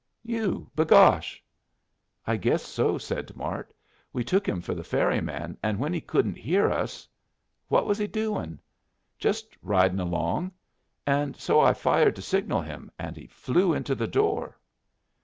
"You, 0.23 0.67
begosh!" 0.75 1.43
"I 2.25 2.35
guess 2.35 2.63
so," 2.65 2.97
said 2.97 3.35
Mart. 3.37 3.71
"We 4.11 4.23
took 4.23 4.49
him 4.49 4.59
for 4.59 4.73
the 4.73 4.83
ferry 4.83 5.21
man, 5.21 5.59
and 5.61 5.77
when 5.77 5.93
he 5.93 6.01
couldn't 6.01 6.39
hear 6.39 6.71
us" 6.71 7.07
"What 7.67 7.85
was 7.85 7.99
he 7.99 8.07
doin'?" 8.07 8.59
"Just 9.19 9.55
riding 9.61 9.99
along. 9.99 10.53
And 11.05 11.37
so 11.37 11.59
I 11.59 11.73
fired 11.73 12.15
to 12.15 12.23
signal 12.23 12.61
him, 12.61 12.89
and 12.97 13.15
he 13.15 13.27
flew 13.27 13.75
into 13.75 13.93
the 13.93 14.07
door." 14.07 14.57